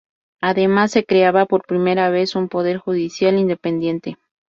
Además, 0.41 0.89
se 0.93 1.05
creaba 1.05 1.45
por 1.45 1.63
primera 1.67 2.09
vez 2.09 2.35
un 2.35 2.49
poder 2.49 2.79
judicial 2.79 3.37
independiente. 3.37 4.17